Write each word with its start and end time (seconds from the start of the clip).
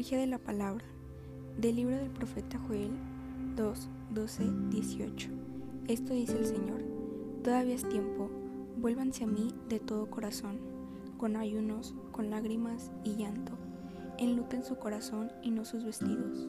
Liturgia 0.00 0.18
de 0.20 0.28
la 0.28 0.38
Palabra. 0.38 0.86
Del 1.58 1.76
libro 1.76 1.94
del 1.94 2.08
profeta 2.08 2.58
Joel 2.66 2.90
2, 3.54 3.88
12, 4.14 4.44
18. 4.70 5.28
Esto 5.88 6.14
dice 6.14 6.38
el 6.38 6.46
Señor. 6.46 6.82
Todavía 7.44 7.74
es 7.74 7.86
tiempo. 7.86 8.30
Vuélvanse 8.78 9.24
a 9.24 9.26
mí 9.26 9.52
de 9.68 9.78
todo 9.78 10.08
corazón, 10.08 10.56
con 11.18 11.36
ayunos, 11.36 11.94
con 12.12 12.30
lágrimas 12.30 12.90
y 13.04 13.16
llanto. 13.16 13.52
Enluten 14.16 14.64
su 14.64 14.76
corazón 14.76 15.30
y 15.42 15.50
no 15.50 15.66
sus 15.66 15.84
vestidos. 15.84 16.48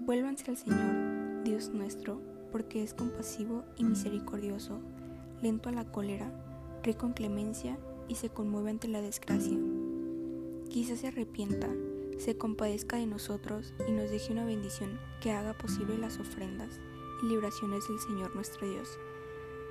Vuélvanse 0.00 0.50
al 0.50 0.56
Señor, 0.56 1.44
Dios 1.44 1.68
nuestro, 1.68 2.20
porque 2.50 2.82
es 2.82 2.94
compasivo 2.94 3.62
y 3.76 3.84
misericordioso, 3.84 4.80
lento 5.40 5.68
a 5.68 5.72
la 5.72 5.84
cólera, 5.84 6.32
rico 6.82 7.06
en 7.06 7.12
clemencia 7.12 7.78
y 8.08 8.16
se 8.16 8.28
conmueve 8.28 8.70
ante 8.70 8.88
la 8.88 9.02
desgracia. 9.02 9.56
Quizás 10.68 10.98
se 10.98 11.06
arrepienta 11.06 11.68
se 12.20 12.36
compadezca 12.36 12.98
de 12.98 13.06
nosotros 13.06 13.72
y 13.88 13.92
nos 13.92 14.10
deje 14.10 14.32
una 14.32 14.44
bendición 14.44 15.00
que 15.22 15.32
haga 15.32 15.56
posible 15.56 15.96
las 15.96 16.18
ofrendas 16.18 16.78
y 17.22 17.26
libraciones 17.26 17.88
del 17.88 17.98
Señor 17.98 18.34
nuestro 18.34 18.68
Dios. 18.68 18.98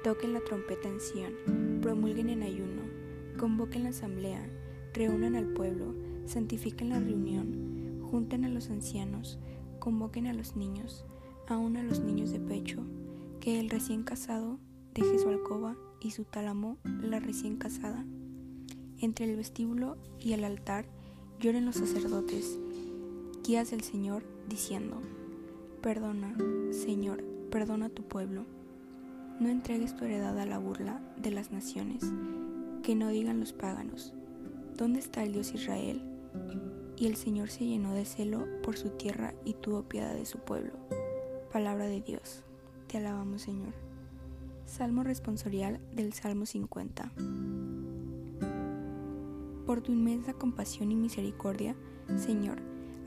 Toquen 0.03 0.34
la 0.34 0.40
trompeta 0.40 0.90
en 0.90 0.99
Sion, 0.99 1.80
promulguen 1.80 2.27
en 2.30 2.41
ayuno, 2.41 2.81
convoquen 3.38 3.84
la 3.84 3.90
asamblea, 3.90 4.49
reúnan 4.93 5.35
al 5.35 5.54
pueblo, 5.54 5.93
santifiquen 6.26 6.90
la 6.90 6.99
reunión, 6.99 8.02
junten 8.09 8.43
a 8.45 8.49
los 8.49 8.71
ancianos, 8.71 9.38
convoquen 9.77 10.26
a 10.26 10.34
los 10.34 10.55
niños, 10.55 11.05
aún 11.48 11.77
a 11.77 11.84
los 11.84 11.99
niños 11.99 12.31
de 12.31 12.40
pecho, 12.40 12.81
que 13.40 13.59
el 13.59 13.70
recién 13.70 14.04
casado 14.04 14.57
deje 14.95 15.20
su 15.20 15.29
alcoba 15.29 15.77
y 16.02 16.12
su 16.12 16.26
tálamo 16.26 16.77
la 16.84 17.20
recién 17.20 17.57
casada. 17.57 18.05
Entre 18.98 19.29
el 19.29 19.35
vestíbulo 19.38 19.98
y 20.20 20.34
el 20.34 20.43
altar 20.43 20.87
Lloren 21.40 21.65
los 21.65 21.77
sacerdotes, 21.77 22.59
guías 23.45 23.71
del 23.71 23.79
Señor, 23.82 24.23
diciendo, 24.49 25.01
Perdona, 25.81 26.35
Señor, 26.71 27.23
perdona 27.49 27.85
a 27.85 27.90
tu 27.90 28.04
pueblo. 28.04 28.46
No 29.40 29.48
entregues 29.48 29.96
tu 29.96 30.04
heredad 30.04 30.37
a 30.37 30.46
la 30.46 30.57
burla 30.57 30.99
de 31.15 31.31
las 31.31 31.54
naciones, 31.54 32.04
que 32.84 32.93
no 32.93 33.07
digan 33.07 33.40
los 33.40 33.54
páganos, 33.54 34.13
¿dónde 34.76 34.99
está 34.99 35.23
el 35.23 35.31
Dios 35.31 35.54
Israel? 35.54 36.01
Y 36.98 37.07
el 37.07 37.15
Señor 37.15 37.49
se 37.49 37.65
llenó 37.65 37.93
de 37.93 38.03
celo 38.03 38.46
por 38.62 38.76
su 38.76 38.90
tierra 38.90 39.34
y 39.46 39.53
tuvo 39.53 39.84
piedad 39.84 40.13
de 40.13 40.26
su 40.26 40.40
pueblo. 40.40 40.74
Palabra 41.53 41.85
de 41.85 42.01
Dios. 42.01 42.43
Te 42.87 42.98
alabamos, 42.98 43.43
Señor. 43.43 43.74
Salmo 44.65 45.03
responsorial 45.03 45.79
del 45.93 46.12
Salmo 46.12 46.46
50. 46.46 47.13
Por 49.70 49.81
tu 49.81 49.91
inmensa 49.91 50.34
compasión 50.34 50.91
y 50.91 50.95
misericordia, 50.95 51.75
Señor, 52.15 52.57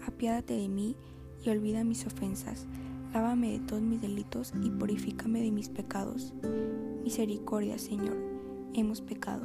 apiádate 0.06 0.54
de 0.54 0.68
mí 0.68 0.96
y 1.44 1.50
olvida 1.50 1.82
mis 1.82 2.06
ofensas. 2.06 2.68
Lávame 3.12 3.50
de 3.50 3.58
todos 3.58 3.82
mis 3.82 4.00
delitos 4.00 4.52
y 4.62 4.70
purifícame 4.70 5.42
de 5.42 5.50
mis 5.50 5.68
pecados. 5.68 6.32
Misericordia, 7.02 7.80
Señor, 7.80 8.16
hemos 8.74 9.00
pecado. 9.00 9.42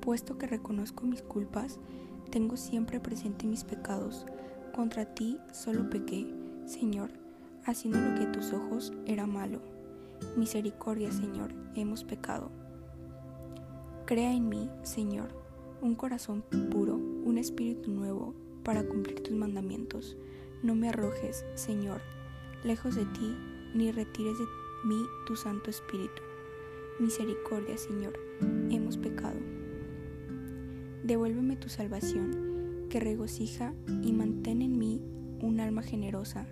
Puesto 0.00 0.36
que 0.36 0.46
reconozco 0.46 1.06
mis 1.06 1.22
culpas, 1.22 1.80
tengo 2.30 2.58
siempre 2.58 3.00
presente 3.00 3.46
mis 3.46 3.64
pecados. 3.64 4.26
Contra 4.76 5.06
ti 5.06 5.38
solo 5.54 5.88
pequé, 5.88 6.30
Señor, 6.66 7.12
haciendo 7.64 7.98
lo 7.98 8.14
que 8.20 8.26
tus 8.26 8.52
ojos 8.52 8.92
era 9.06 9.26
malo. 9.26 9.62
Misericordia, 10.36 11.10
Señor, 11.12 11.54
hemos 11.74 12.04
pecado. 12.04 12.50
Crea 14.04 14.34
en 14.34 14.50
mí, 14.50 14.68
Señor, 14.82 15.39
un 15.82 15.94
corazón 15.94 16.42
puro, 16.70 16.96
un 16.96 17.38
espíritu 17.38 17.90
nuevo 17.90 18.34
para 18.64 18.86
cumplir 18.86 19.22
tus 19.22 19.32
mandamientos. 19.32 20.16
No 20.62 20.74
me 20.74 20.88
arrojes, 20.88 21.44
Señor, 21.54 22.00
lejos 22.64 22.94
de 22.94 23.04
ti, 23.06 23.36
ni 23.74 23.90
retires 23.90 24.38
de 24.38 24.44
mí 24.84 25.02
tu 25.26 25.36
Santo 25.36 25.70
Espíritu. 25.70 26.22
Misericordia, 26.98 27.78
Señor, 27.78 28.12
hemos 28.70 28.98
pecado. 28.98 29.38
Devuélveme 31.04 31.56
tu 31.56 31.68
salvación, 31.68 32.86
que 32.90 33.00
regocija 33.00 33.72
y 34.02 34.12
mantén 34.12 34.60
en 34.60 34.78
mí 34.78 35.02
un 35.40 35.60
alma 35.60 35.82
generosa. 35.82 36.46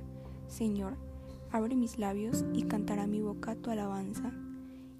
Señor, 0.47 0.97
abre 1.51 1.77
mis 1.77 1.99
labios 1.99 2.45
y 2.55 2.63
cantará 2.63 3.07
mi 3.07 3.21
boca 3.21 3.57
tu 3.57 3.71
alabanza. 3.71 4.33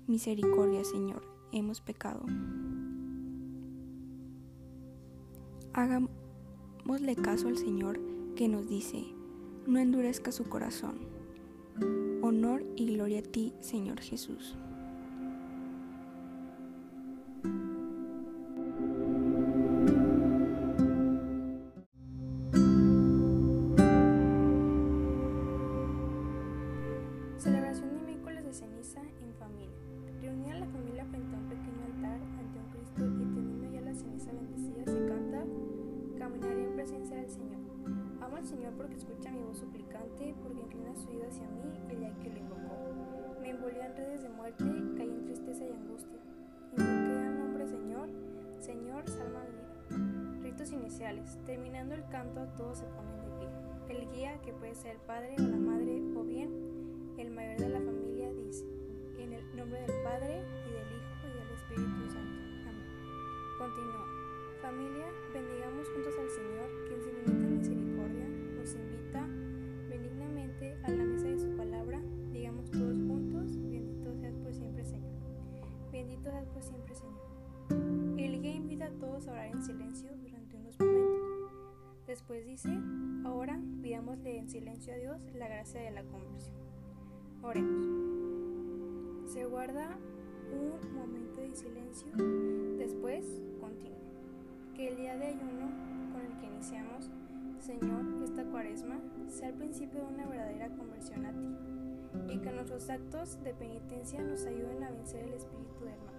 Misericordia, 0.07 0.85
Señor, 0.85 1.23
hemos 1.53 1.81
pecado. 1.81 2.27
Hagámosle 5.79 7.15
caso 7.15 7.47
al 7.47 7.57
Señor 7.57 8.01
que 8.35 8.49
nos 8.49 8.69
dice, 8.69 9.05
no 9.65 9.79
endurezca 9.79 10.33
su 10.33 10.49
corazón. 10.49 10.99
Honor 12.21 12.65
y 12.75 12.95
gloria 12.95 13.21
a 13.21 13.23
ti, 13.23 13.55
Señor 13.61 14.01
Jesús. 14.01 14.57
Celebración 27.37 27.95
de 27.95 28.03
miércoles 28.05 28.45
de 28.45 28.53
ceniza 28.53 29.01
en 29.01 29.33
familia. 29.39 29.71
Reunida 30.21 30.59
la 30.59 30.67
familia 30.67 31.05
frente 31.05 31.37
a 31.37 31.38
Señor 38.47 38.73
porque 38.75 38.97
escucha 38.97 39.31
mi 39.31 39.43
voz 39.43 39.59
suplicante, 39.59 40.35
porque 40.43 40.61
inclina 40.61 40.95
su 40.97 41.09
oído 41.09 41.29
hacia 41.29 41.49
mí 41.49 41.63
el 41.91 41.99
día 42.01 42.15
que 42.23 42.31
lo 42.31 42.39
invocó. 42.39 43.37
Me 43.41 43.51
envolvió 43.51 43.83
en 43.83 43.97
redes 43.97 44.23
de 44.23 44.29
muerte, 44.29 44.65
caí 44.97 45.09
en 45.09 45.25
tristeza 45.25 45.65
y 45.65 45.73
angustia. 45.73 46.19
Invoqué 46.73 47.27
al 47.27 47.39
nombre 47.39 47.69
Señor, 47.69 48.09
Señor, 48.61 49.09
salva 49.09 49.45
mi 49.45 49.51
vida. 49.51 50.43
Ritos 50.43 50.73
iniciales. 50.73 51.39
Terminando 51.47 51.95
el 51.95 52.07
canto, 52.09 52.47
todos 52.57 52.79
se 52.79 52.85
ponen 52.87 53.21
de 53.23 53.31
pie. 53.39 53.97
El 53.97 54.11
guía, 54.11 54.41
que 54.43 54.53
puede 54.53 54.75
ser 54.75 54.97
el 54.97 55.01
padre 55.01 55.35
o 55.39 55.43
la 55.43 55.57
madre, 55.57 56.03
o 56.17 56.25
bien 56.25 56.51
el 57.19 57.31
mayor 57.31 57.59
de 57.59 57.69
la 57.69 57.81
familia, 57.81 58.33
dice, 58.33 58.65
en 59.19 59.33
el 59.33 59.57
nombre 59.57 59.81
del 59.81 60.03
Padre, 60.03 60.43
y 60.67 60.71
del 60.71 60.89
Hijo, 60.95 61.27
y 61.27 61.33
del 61.39 61.51
Espíritu 61.55 62.11
Santo. 62.11 62.39
Amén. 62.69 62.87
Continúa. 63.59 64.07
Familia, 64.63 65.07
bendigamos 65.33 65.89
juntos 65.89 66.15
al 66.19 66.31
Señor, 66.31 66.58
gracia 85.59 85.81
de 85.81 85.91
la 85.91 86.05
conversión. 86.05 86.55
Oremos. 87.43 87.85
Se 89.29 89.45
guarda 89.45 89.99
un 90.53 90.95
momento 90.95 91.41
de 91.41 91.51
silencio, 91.51 92.13
después 92.79 93.25
continúa. 93.61 93.99
Que 94.77 94.87
el 94.87 94.97
día 94.97 95.17
de 95.17 95.27
ayuno 95.27 95.67
con 96.13 96.21
el 96.21 96.39
que 96.39 96.47
iniciamos, 96.47 97.11
Señor, 97.59 98.23
esta 98.23 98.45
cuaresma, 98.45 99.01
sea 99.27 99.49
el 99.49 99.57
principio 99.57 99.99
de 99.99 100.07
una 100.07 100.29
verdadera 100.29 100.69
conversión 100.77 101.27
a 101.27 101.33
ti, 101.33 101.57
y 102.33 102.39
que 102.39 102.53
nuestros 102.53 102.89
actos 102.89 103.43
de 103.43 103.53
penitencia 103.53 104.23
nos 104.23 104.45
ayuden 104.45 104.85
a 104.85 104.93
vencer 104.93 105.25
el 105.25 105.33
espíritu 105.33 105.85
del 105.85 105.99
mal. 105.99 106.15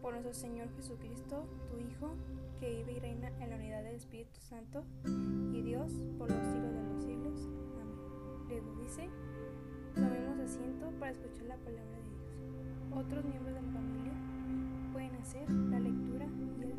Por 0.00 0.12
nuestro 0.12 0.34
Señor 0.34 0.68
Jesucristo, 0.76 1.48
tu 1.68 1.80
Hijo, 1.80 2.14
que 2.60 2.76
vive 2.76 2.92
y 2.92 3.00
reina 3.00 3.32
en 3.40 3.50
la 3.50 3.56
unidad 3.56 3.82
del 3.82 3.96
Espíritu 3.96 4.40
Santo, 4.40 4.84
y 5.52 5.62
Dios, 5.62 5.90
por 6.16 6.30
los 6.30 6.45
13, 8.96 9.10
tomemos 9.94 10.40
asiento 10.40 10.90
para 10.98 11.12
escuchar 11.12 11.46
la 11.46 11.56
palabra 11.56 11.96
de 11.96 12.02
Dios. 12.08 13.04
Otros 13.06 13.24
miembros 13.24 13.54
de 13.54 13.62
la 13.62 13.72
familia 13.72 14.12
pueden 14.92 15.14
hacer 15.16 15.50
la 15.50 15.80
lectura 15.80 16.26
y 16.26 16.62
el 16.62 16.72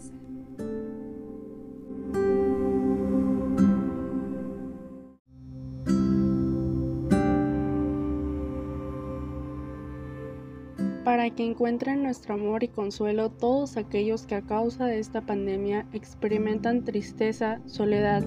para 11.04 11.30
que 11.30 11.46
encuentren 11.46 12.04
nuestro 12.04 12.34
amor 12.34 12.64
y 12.64 12.68
consuelo 12.68 13.30
todos 13.32 13.78
aquellos 13.78 14.28
que 14.28 14.36
a 14.36 14.42
causa 14.42 14.86
de 14.86 15.00
esta 15.00 15.22
pandemia 15.22 15.86
experimentan 15.94 16.84
tristeza, 16.84 17.62
soledad, 17.66 18.24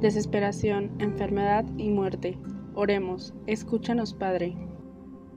desesperación, 0.00 0.92
enfermedad 0.98 1.66
y 1.76 1.90
muerte. 1.90 2.38
Oremos, 2.74 3.34
escúchanos 3.46 4.14
Padre. 4.14 4.56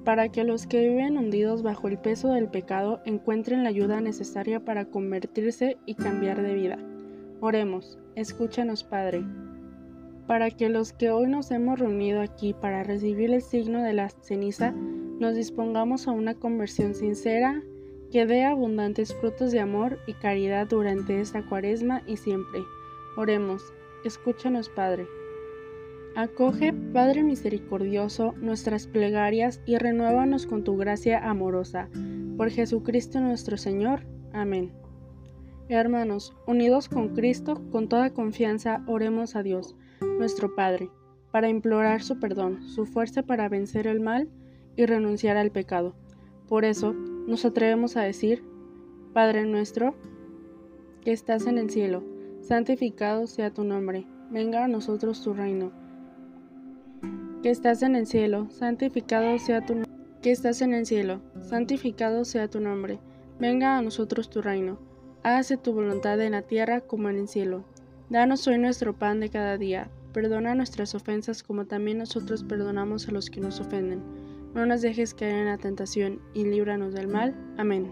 Para 0.06 0.30
que 0.30 0.46
los 0.46 0.68
que 0.68 0.88
viven 0.88 1.18
hundidos 1.18 1.64
bajo 1.64 1.90
el 1.90 1.98
peso 1.98 2.30
del 2.30 2.48
pecado 2.48 3.02
encuentren 3.04 3.64
la 3.64 3.70
ayuda 3.70 4.00
necesaria 4.00 4.64
para 4.64 4.86
convertirse 4.86 5.78
y 5.86 5.96
cambiar 5.96 6.42
de 6.42 6.54
vida. 6.54 6.80
Oremos, 7.42 8.00
escúchanos 8.16 8.86
Padre, 8.86 9.26
para 10.28 10.50
que 10.50 10.70
los 10.70 10.94
que 10.94 11.12
hoy 11.12 11.28
nos 11.28 11.52
hemos 11.52 11.78
reunido 11.78 12.22
aquí 12.22 12.54
para 12.54 12.84
recibir 12.84 13.34
el 13.34 13.42
signo 13.42 13.84
de 13.84 13.94
la 13.94 14.10
ceniza, 14.10 14.72
nos 14.72 15.36
dispongamos 15.36 16.08
a 16.08 16.12
una 16.12 16.36
conversión 16.36 16.96
sincera 16.96 17.62
que 18.12 18.26
dé 18.26 18.46
abundantes 18.46 19.14
frutos 19.14 19.52
de 19.52 19.60
amor 19.60 20.00
y 20.08 20.14
caridad 20.14 20.68
durante 20.68 21.20
esta 21.20 21.46
cuaresma 21.46 22.02
y 22.08 22.16
siempre. 22.16 22.62
Oremos, 23.18 23.62
escúchanos 24.06 24.70
Padre. 24.70 25.06
Acoge, 26.15 26.71
Padre 26.94 27.23
misericordioso, 27.23 28.35
nuestras 28.39 28.88
plegarias 28.88 29.59
y 29.65 29.77
renuévanos 29.77 30.47
con 30.47 30.63
tu 30.63 30.77
gracia 30.77 31.29
amorosa. 31.29 31.89
Por 32.38 32.50
Jesucristo 32.51 33.19
nuestro 33.19 33.57
Señor. 33.57 34.07
Amén. 34.31 34.71
Hermanos, 35.67 36.33
unidos 36.47 36.88
con 36.88 37.09
Cristo, 37.15 37.62
con 37.69 37.89
toda 37.89 38.13
confianza, 38.13 38.81
oremos 38.88 39.35
a 39.35 39.44
Dios, 39.44 39.75
nuestro 40.17 40.56
Padre, 40.56 40.89
para 41.31 41.50
implorar 41.50 42.01
su 42.01 42.17
perdón, 42.17 42.63
su 42.63 42.85
fuerza 42.85 43.23
para 43.23 43.50
vencer 43.50 43.85
el 43.85 44.00
mal 44.00 44.29
y 44.77 44.85
renunciar 44.85 45.35
al 45.35 45.51
pecado. 45.51 45.95
Por 46.47 46.63
eso, 46.63 46.94
nos 46.94 47.44
atrevemos 47.44 47.97
a 47.97 48.03
decir, 48.03 48.41
Padre 49.12 49.45
nuestro, 49.45 49.95
que 51.01 51.12
estás 51.12 51.45
en 51.45 51.57
el 51.57 51.69
cielo, 51.69 52.06
santificado 52.39 53.27
sea 53.27 53.53
tu 53.53 53.65
nombre, 53.65 54.07
venga 54.31 54.63
a 54.63 54.69
nosotros 54.69 55.21
tu 55.21 55.33
reino 55.33 55.83
que 57.45 57.51
estás 57.51 57.83
en 57.83 57.95
el 57.95 58.07
cielo, 58.07 58.47
santificado 58.50 59.38
sea 59.38 59.63
tu 59.63 59.75
nombre. 59.75 59.92
Que 60.24 60.31
estás 60.31 60.63
en 60.63 60.74
el 60.74 60.88
cielo, 60.88 61.21
santificado 61.44 62.25
sea 62.25 62.47
tu 62.47 62.59
nombre. 62.59 62.97
Venga 63.39 63.77
a 63.77 63.83
nosotros 63.83 64.31
tu 64.31 64.42
reino. 64.42 64.80
Hágase 65.21 65.56
tu 65.56 65.71
voluntad 65.71 66.19
en 66.21 66.31
la 66.31 66.42
tierra 66.42 66.81
como 66.81 67.07
en 67.07 67.18
el 67.18 67.27
cielo. 67.27 67.63
Danos 68.09 68.47
hoy 68.47 68.57
nuestro 68.57 68.97
pan 68.97 69.19
de 69.19 69.30
cada 69.30 69.59
día. 69.59 69.92
Perdona 70.12 70.56
nuestras 70.56 70.95
ofensas 70.95 71.44
como 71.44 71.65
también 71.65 72.00
nosotros 72.00 72.44
perdonamos 72.44 73.07
a 73.07 73.12
los 73.12 73.30
que 73.30 73.42
nos 73.42 73.59
ofenden. 73.59 74.01
No 74.56 74.65
nos 74.65 74.81
dejes 74.81 75.13
caer 75.13 75.36
en 75.36 75.45
la 75.45 75.59
tentación 75.59 76.21
y 76.33 76.45
líbranos 76.45 76.95
del 76.95 77.07
mal. 77.07 77.36
Amén. 77.59 77.91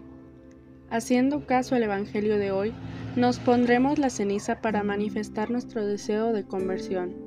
Haciendo 0.89 1.45
caso 1.45 1.75
al 1.75 1.83
Evangelio 1.83 2.39
de 2.39 2.51
hoy, 2.51 2.73
nos 3.15 3.38
pondremos 3.38 3.99
la 3.99 4.09
ceniza 4.09 4.61
para 4.61 4.81
manifestar 4.81 5.51
nuestro 5.51 5.85
deseo 5.85 6.33
de 6.33 6.44
conversión. 6.44 7.22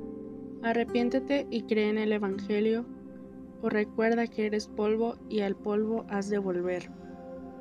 Arrepiéntete 0.63 1.47
y 1.49 1.63
cree 1.63 1.89
en 1.89 1.97
el 1.97 2.11
Evangelio, 2.11 2.85
o 3.61 3.69
recuerda 3.69 4.27
que 4.27 4.45
eres 4.45 4.67
polvo 4.67 5.15
y 5.29 5.41
al 5.41 5.55
polvo 5.55 6.05
has 6.09 6.29
de 6.29 6.37
volver. 6.37 6.89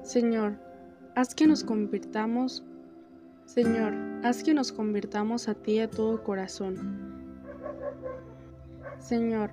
Señor, 0.02 0.58
haz 1.14 1.34
que 1.34 1.46
nos 1.46 1.64
convirtamos, 1.64 2.64
Señor, 3.44 3.94
haz 4.24 4.42
que 4.42 4.54
nos 4.54 4.72
convirtamos 4.72 5.48
a 5.48 5.54
ti 5.54 5.78
de 5.78 5.88
todo 5.88 6.22
corazón. 6.22 7.26
Señor, 8.98 9.52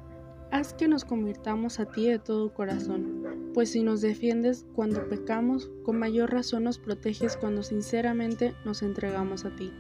haz 0.52 0.74
que 0.74 0.88
nos 0.88 1.06
convirtamos 1.06 1.80
a 1.80 1.86
ti 1.86 2.08
de 2.08 2.20
todo 2.20 2.54
corazón, 2.54 3.52
pues 3.54 3.72
si 3.72 3.84
nos 3.84 4.02
defiendes 4.02 4.66
cuando 4.76 5.08
pecamos, 5.08 5.70
con 5.84 5.98
mayor 5.98 6.32
razón 6.32 6.64
nos 6.64 6.80
proteges 6.80 7.38
cuando 7.38 7.64
sinceramente 7.64 8.54
nos 8.66 8.82
entregamos 8.82 9.46
a 9.46 9.56
ti. 9.56 9.72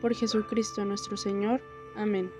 Por 0.00 0.14
Jesucristo 0.14 0.84
nuestro 0.84 1.16
Señor. 1.16 1.60
Amén. 1.96 2.30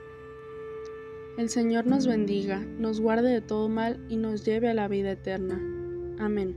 El 1.39 1.49
Señor 1.49 1.87
nos 1.87 2.07
bendiga, 2.07 2.59
nos 2.79 3.01
guarde 3.01 3.31
de 3.31 3.41
todo 3.41 3.71
mal 3.71 3.99
y 4.11 4.17
nos 4.17 4.45
lleve 4.45 4.69
a 4.69 4.75
la 4.75 4.87
vida 4.87 5.13
eterna. 5.13 5.59
Amén. 6.19 6.55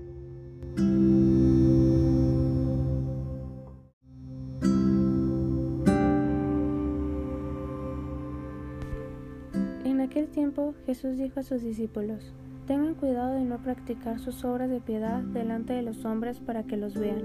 En 9.85 10.01
aquel 10.01 10.27
tiempo 10.27 10.75
Jesús 10.85 11.17
dijo 11.17 11.39
a 11.39 11.43
sus 11.43 11.61
discípulos, 11.61 12.33
Tengan 12.67 12.95
cuidado 12.95 13.35
de 13.35 13.45
no 13.45 13.59
practicar 13.59 14.19
sus 14.19 14.43
obras 14.43 14.69
de 14.69 14.81
piedad 14.81 15.21
delante 15.21 15.71
de 15.71 15.83
los 15.83 16.03
hombres 16.03 16.39
para 16.39 16.63
que 16.63 16.75
los 16.75 16.95
vean. 16.95 17.23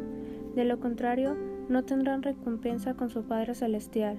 De 0.55 0.65
lo 0.65 0.79
contrario, 0.79 1.37
no 1.69 1.83
tendrán 1.83 2.23
recompensa 2.23 2.95
con 2.95 3.11
su 3.11 3.25
Padre 3.25 3.55
Celestial. 3.55 4.19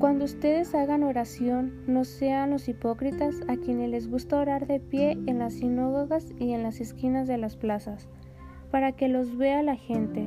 Cuando 0.00 0.24
ustedes 0.24 0.74
hagan 0.74 1.02
oración, 1.02 1.82
no 1.86 2.06
sean 2.06 2.48
los 2.48 2.70
hipócritas 2.70 3.42
a 3.48 3.58
quienes 3.58 3.90
les 3.90 4.08
gusta 4.08 4.38
orar 4.38 4.66
de 4.66 4.80
pie 4.80 5.18
en 5.26 5.38
las 5.38 5.52
sinagogas 5.52 6.32
y 6.38 6.54
en 6.54 6.62
las 6.62 6.80
esquinas 6.80 7.28
de 7.28 7.36
las 7.36 7.56
plazas, 7.56 8.08
para 8.70 8.92
que 8.92 9.08
los 9.08 9.36
vea 9.36 9.62
la 9.62 9.76
gente. 9.76 10.26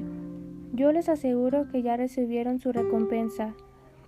Yo 0.73 0.91
les 0.91 1.09
aseguro 1.09 1.69
que 1.69 1.81
ya 1.81 1.97
recibieron 1.97 2.59
su 2.59 2.71
recompensa. 2.71 3.55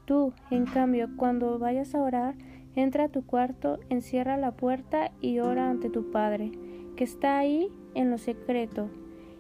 Tú, 0.05 0.33
en 0.51 0.65
cambio, 0.65 1.09
cuando 1.17 1.57
vayas 1.57 1.95
a 1.95 2.03
orar, 2.03 2.35
entra 2.75 3.05
a 3.05 3.09
tu 3.09 3.25
cuarto, 3.25 3.79
encierra 3.89 4.37
la 4.37 4.51
puerta 4.51 5.13
y 5.19 5.39
ora 5.39 5.71
ante 5.71 5.89
tu 5.89 6.11
Padre, 6.11 6.51
que 6.95 7.05
está 7.05 7.39
ahí 7.39 7.71
en 7.95 8.11
lo 8.11 8.19
secreto, 8.19 8.91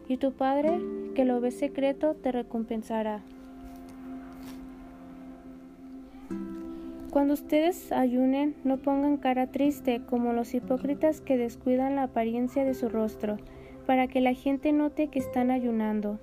y 0.07 0.17
tu 0.17 0.31
Padre, 0.31 0.81
que 1.13 1.23
lo 1.23 1.39
ve 1.39 1.51
secreto, 1.51 2.15
te 2.15 2.31
recompensará. 2.31 3.21
Cuando 7.15 7.33
ustedes 7.33 7.93
ayunen, 7.93 8.55
no 8.65 8.75
pongan 8.75 9.15
cara 9.15 9.47
triste 9.47 10.01
como 10.05 10.33
los 10.33 10.53
hipócritas 10.53 11.21
que 11.21 11.37
descuidan 11.37 11.95
la 11.95 12.03
apariencia 12.03 12.65
de 12.65 12.73
su 12.73 12.89
rostro, 12.89 13.37
para 13.85 14.07
que 14.07 14.19
la 14.19 14.33
gente 14.33 14.73
note 14.73 15.07
que 15.07 15.19
están 15.19 15.49
ayunando. 15.49 16.19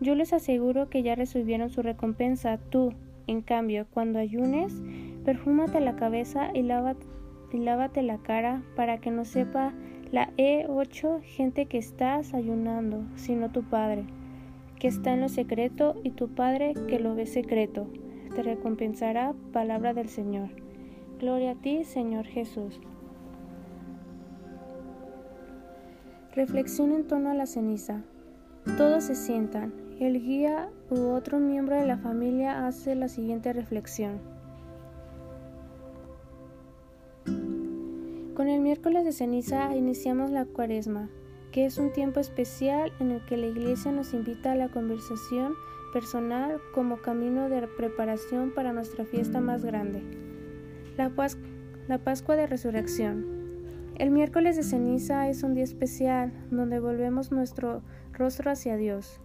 Yo 0.00 0.14
les 0.14 0.34
aseguro 0.34 0.90
que 0.90 1.02
ya 1.02 1.14
recibieron 1.14 1.70
su 1.70 1.80
recompensa. 1.80 2.58
Tú, 2.58 2.92
en 3.26 3.40
cambio, 3.40 3.86
cuando 3.90 4.18
ayunes, 4.18 4.82
perfúmate 5.24 5.80
la 5.80 5.96
cabeza 5.96 6.50
y 6.52 6.60
lávate, 6.60 7.06
y 7.50 7.56
lávate 7.56 8.02
la 8.02 8.18
cara 8.18 8.62
para 8.76 8.98
que 8.98 9.10
no 9.10 9.24
sepa 9.24 9.72
la 10.10 10.28
E8 10.36 11.22
gente 11.22 11.64
que 11.64 11.78
estás 11.78 12.34
ayunando, 12.34 13.02
sino 13.16 13.50
tu 13.50 13.62
Padre, 13.62 14.04
que 14.78 14.88
está 14.88 15.14
en 15.14 15.22
lo 15.22 15.30
secreto, 15.30 15.98
y 16.04 16.10
tu 16.10 16.28
Padre 16.28 16.74
que 16.86 17.00
lo 17.00 17.14
ve 17.14 17.24
secreto 17.24 17.86
te 18.34 18.42
recompensará, 18.42 19.34
palabra 19.52 19.94
del 19.94 20.08
Señor. 20.08 20.48
Gloria 21.18 21.52
a 21.52 21.54
ti, 21.54 21.84
Señor 21.84 22.24
Jesús. 22.26 22.80
Reflexión 26.34 26.92
en 26.92 27.06
torno 27.06 27.30
a 27.30 27.34
la 27.34 27.46
ceniza. 27.46 28.02
Todos 28.76 29.04
se 29.04 29.14
sientan. 29.14 29.74
El 30.00 30.22
guía 30.22 30.70
u 30.90 31.10
otro 31.10 31.38
miembro 31.38 31.76
de 31.76 31.86
la 31.86 31.98
familia 31.98 32.66
hace 32.66 32.94
la 32.94 33.08
siguiente 33.08 33.52
reflexión. 33.52 34.20
Con 38.34 38.48
el 38.48 38.60
miércoles 38.60 39.04
de 39.04 39.12
ceniza 39.12 39.76
iniciamos 39.76 40.30
la 40.30 40.46
cuaresma, 40.46 41.10
que 41.52 41.66
es 41.66 41.76
un 41.76 41.92
tiempo 41.92 42.18
especial 42.18 42.92
en 42.98 43.10
el 43.10 43.24
que 43.26 43.36
la 43.36 43.46
iglesia 43.46 43.92
nos 43.92 44.14
invita 44.14 44.52
a 44.52 44.56
la 44.56 44.68
conversación 44.68 45.52
personal 45.92 46.60
como 46.72 46.96
camino 46.96 47.48
de 47.48 47.68
preparación 47.68 48.52
para 48.54 48.72
nuestra 48.72 49.04
fiesta 49.04 49.40
más 49.40 49.64
grande, 49.64 50.02
la, 50.96 51.98
Pascua 51.98 52.36
de 52.36 52.46
Resurrección. 52.46 53.42
El 53.96 54.10
miércoles 54.10 54.56
de 54.56 54.62
ceniza 54.62 55.28
es 55.28 55.42
un 55.42 55.54
día 55.54 55.64
especial 55.64 56.32
donde 56.50 56.80
volvemos 56.80 57.30
nuestro 57.30 57.82
rostro 58.12 58.50
hacia 58.50 58.76
Dios, 58.76 59.20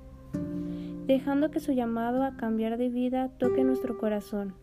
dejando 1.07 1.50
que 1.51 1.59
su 1.59 1.71
llamado 1.71 2.24
a 2.24 2.36
cambiar 2.36 2.77
de 2.77 2.89
vida 2.89 3.29
toque 3.38 3.63
nuestro 3.63 3.97
corazón. 3.97 4.53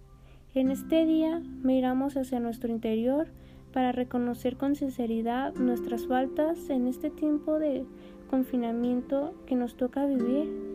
En 0.54 0.70
este 0.70 1.06
día 1.06 1.42
miramos 1.62 2.16
hacia 2.16 2.38
nuestro 2.38 2.70
interior 2.70 3.28
para 3.72 3.90
reconocer 3.90 4.56
con 4.56 4.76
sinceridad 4.76 5.54
nuestras 5.54 6.06
faltas 6.06 6.70
en 6.70 6.86
este 6.86 7.10
tiempo 7.10 7.58
de 7.58 7.84
confinamiento 8.30 9.34
que 9.46 9.56
nos 9.56 9.76
toca 9.76 10.06
vivir 10.06 10.73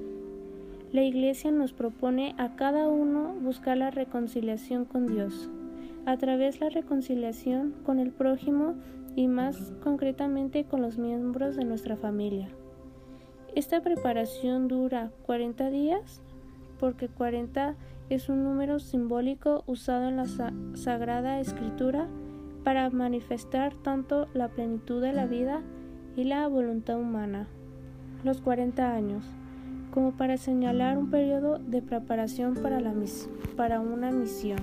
la 0.92 1.04
Iglesia 1.04 1.52
nos 1.52 1.72
propone 1.72 2.34
a 2.38 2.56
cada 2.56 2.88
uno 2.88 3.36
buscar 3.42 3.78
la 3.78 3.92
reconciliación 3.92 4.86
con 4.86 5.06
Dios, 5.06 5.50
a 6.06 6.18
través 6.18 6.60
de 6.60 6.66
la 6.66 6.72
reconciliación 6.72 7.76
con 7.84 8.00
el 8.00 8.12
prójimo 8.12 8.76
y 9.16 9.28
más 9.28 9.72
concretamente 9.84 10.64
con 10.64 10.82
los 10.82 10.98
miembros 10.98 11.56
de 11.56 11.66
nuestra 11.66 11.96
familia. 11.96 12.50
Esta 13.56 13.82
preparación 13.82 14.68
dura 14.68 15.12
40 15.26 15.70
días, 15.70 16.22
porque 16.80 17.08
40 17.08 17.76
es 18.10 18.30
un 18.30 18.44
número 18.44 18.80
simbólico 18.80 19.64
usado 19.68 20.08
en 20.08 20.18
la 20.18 20.26
Sagrada 20.74 21.40
Escritura 21.40 22.08
para 22.64 22.90
manifestar 22.90 23.76
tanto 23.76 24.28
la 24.34 24.50
plenitud 24.50 25.02
de 25.02 25.14
la 25.14 25.28
vida 25.28 25.62
y 26.16 26.24
la 26.24 26.48
voluntad 26.48 27.00
humana. 27.00 27.48
Los 28.24 28.42
40 28.42 28.94
años, 28.94 29.24
como 29.92 30.12
para 30.12 30.38
señalar 30.38 30.98
un 30.98 31.10
periodo 31.10 31.60
de 31.60 31.82
preparación 31.82 32.56
para, 32.56 32.80
la 32.80 32.94
para 33.56 33.80
una 33.80 34.12
misión. 34.12 34.60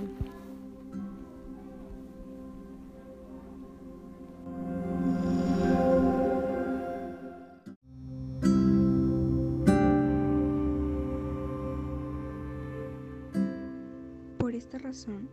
Por 14.37 14.55
esta 14.55 14.77
razón, 14.77 15.29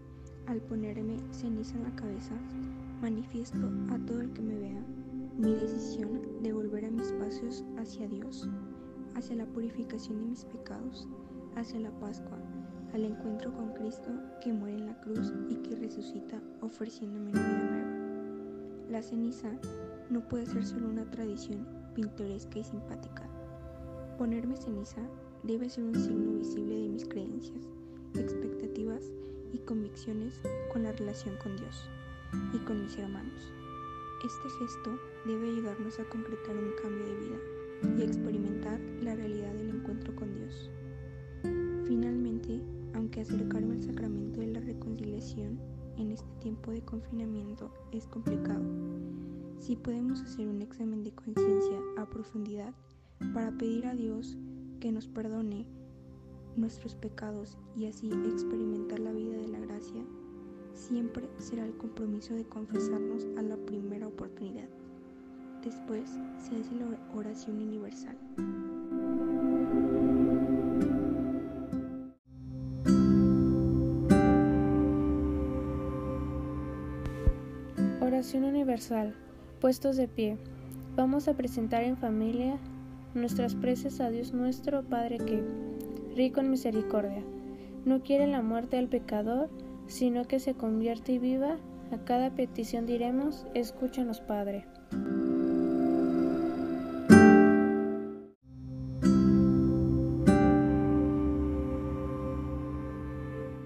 al 0.47 0.61
ponerme 0.61 1.17
ceniza 1.31 1.77
en 1.77 1.85
la 1.85 1.95
cabeza, 1.95 2.35
manifiesto 3.01 3.71
a 3.93 3.99
todo 4.07 4.21
el 4.21 4.33
que 4.33 4.43
me 4.43 4.59
vea 4.59 4.83
mi 5.37 5.53
decisión 5.55 6.43
de 6.43 6.53
volver 6.53 6.85
a 6.85 6.91
mis 6.91 7.13
pasos 7.13 7.65
hacia 7.77 8.07
Dios, 8.09 8.49
hacia 9.15 9.37
la 9.37 9.47
purificación 9.47 10.19
de 10.19 10.27
mis 10.27 10.45
pecados, 10.45 11.07
hacia 11.57 11.81
la 11.81 11.91
Pascua, 12.01 12.39
al 12.93 13.05
encuentro 13.05 13.53
con 13.53 13.73
Cristo 13.75 14.11
que 14.43 14.53
muere 14.53 14.79
en 14.79 14.87
la 14.87 15.01
cruz 15.01 15.33
y 15.49 15.57
que 15.57 15.77
resucita 15.77 16.41
ofreciéndome 16.61 17.31
una 17.31 17.41
vida 17.41 17.71
nueva. 17.71 18.91
La 18.91 19.03
ceniza 19.03 19.51
no 20.11 20.29
puede 20.29 20.47
ser 20.47 20.65
solo 20.65 20.89
una 20.89 21.11
tradición 21.11 21.67
pintoresca 21.95 22.59
y 22.59 22.65
simpática. 22.65 23.29
Ponerme 24.19 24.57
ceniza 24.57 25.01
debe 25.43 25.69
ser 25.69 25.85
un 25.85 25.95
signo 25.95 26.39
visible 26.39 26.75
de 26.75 26.89
mis 26.89 27.05
creencias, 27.07 27.65
expectativas 28.15 29.03
y 29.53 29.59
convicciones 29.59 30.41
con 30.73 30.85
la 30.85 30.93
relación 30.93 31.37
con 31.43 31.57
Dios 31.57 31.89
y 32.53 32.59
con 32.59 32.83
mis 32.83 32.97
hermanos. 32.99 33.53
Este 34.25 34.49
gesto 34.59 34.99
debe 35.27 35.51
ayudarnos 35.51 35.99
a 35.99 36.05
concretar 36.05 36.57
un 36.57 36.73
cambio 36.81 37.05
de 37.05 37.15
vida 37.17 37.37
y 37.97 38.03
experimentar 38.03 38.81
la 39.03 39.15
realidad 39.15 39.53
del 39.55 39.71
encuentro 39.71 40.15
con 40.17 40.33
Dios. 40.35 40.71
Finalmente, 41.87 42.61
aunque 42.95 43.21
acercarme 43.21 43.75
al 43.75 43.83
sacramento 43.83 44.41
de 44.41 44.49
la 44.49 44.61
reconciliación 44.61 45.59
en 45.97 46.11
este 46.13 46.29
tiempo 46.41 46.71
de 46.71 46.83
confinamiento 46.83 47.71
es 47.93 48.07
complicado, 48.07 48.65
si 49.59 49.77
podemos 49.77 50.21
hacer 50.23 50.49
un 50.49 50.63
examen 50.63 51.03
de 51.03 51.13
conciencia 51.13 51.79
a 51.97 52.09
profundidad 52.09 52.75
para 53.33 53.51
pedir 53.53 53.87
a 53.87 53.95
Dios 53.95 54.37
que 54.81 54.93
nos 54.93 55.07
perdone 55.07 55.67
nuestros 56.57 56.95
pecados 56.95 57.57
y 57.77 57.87
así 57.87 58.11
experimentar 58.27 58.99
la 58.99 59.13
vida 59.13 59.37
de 59.37 59.49
la 59.49 59.61
gracia, 59.61 60.05
siempre 60.75 61.29
será 61.39 61.65
el 61.65 61.77
compromiso 61.77 62.35
de 62.35 62.45
confesarnos 62.45 63.27
a 63.39 63.43
la 63.43 63.57
primera 63.57 64.07
oportunidad. 64.07 64.69
Después 65.65 66.11
se 66.37 66.57
hace 66.57 66.75
la 66.75 67.19
oración 67.19 67.57
universal. 67.57 68.15
Oración 78.03 78.45
universal. 78.45 79.15
Puestos 79.63 79.97
de 79.97 80.07
pie. 80.07 80.37
Vamos 80.97 81.29
a 81.29 81.35
presentar 81.35 81.83
en 81.83 81.97
familia 81.97 82.59
nuestras 83.15 83.55
preces 83.55 84.03
a 84.03 84.11
Dios 84.11 84.35
nuestro 84.35 84.83
Padre 84.83 85.17
que, 85.17 85.43
rico 86.15 86.41
en 86.41 86.51
misericordia, 86.51 87.23
no 87.87 88.03
quiere 88.03 88.27
la 88.27 88.43
muerte 88.43 88.77
del 88.77 88.89
pecador, 88.89 89.49
sino 89.87 90.27
que 90.27 90.41
se 90.41 90.53
convierte 90.53 91.13
y 91.13 91.19
viva, 91.19 91.57
a 91.91 92.05
cada 92.05 92.35
petición 92.35 92.85
diremos, 92.85 93.47
escúchanos 93.55 94.21
Padre. 94.21 94.67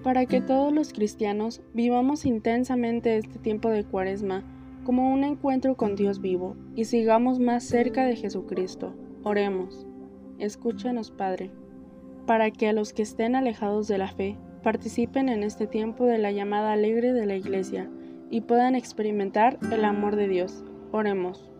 Para 0.09 0.25
que 0.25 0.41
todos 0.41 0.73
los 0.73 0.91
cristianos 0.91 1.61
vivamos 1.75 2.25
intensamente 2.25 3.15
este 3.17 3.37
tiempo 3.37 3.69
de 3.69 3.83
cuaresma 3.83 4.43
como 4.83 5.13
un 5.13 5.23
encuentro 5.23 5.77
con 5.77 5.95
Dios 5.95 6.19
vivo 6.19 6.55
y 6.75 6.85
sigamos 6.85 7.37
más 7.37 7.63
cerca 7.63 8.03
de 8.05 8.15
Jesucristo, 8.15 8.95
oremos. 9.23 9.85
Escúchanos 10.39 11.11
Padre, 11.11 11.51
para 12.25 12.49
que 12.49 12.67
a 12.67 12.73
los 12.73 12.91
que 12.91 13.03
estén 13.03 13.35
alejados 13.35 13.87
de 13.87 13.99
la 13.99 14.07
fe 14.07 14.35
participen 14.63 15.29
en 15.29 15.43
este 15.43 15.67
tiempo 15.67 16.05
de 16.05 16.17
la 16.17 16.31
llamada 16.31 16.73
alegre 16.73 17.13
de 17.13 17.27
la 17.27 17.35
Iglesia 17.35 17.87
y 18.31 18.41
puedan 18.41 18.73
experimentar 18.73 19.59
el 19.71 19.85
amor 19.85 20.15
de 20.15 20.27
Dios. 20.27 20.63
Oremos. 20.91 21.51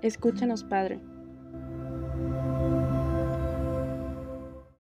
Escúchanos, 0.00 0.64
Padre 0.64 0.98